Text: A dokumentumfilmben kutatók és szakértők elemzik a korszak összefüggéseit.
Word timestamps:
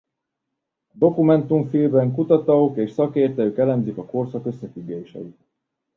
A 0.87 0.93
dokumentumfilmben 0.93 2.11
kutatók 2.11 2.77
és 2.77 2.91
szakértők 2.91 3.57
elemzik 3.57 3.97
a 3.97 4.05
korszak 4.05 4.45
összefüggéseit. 4.45 5.37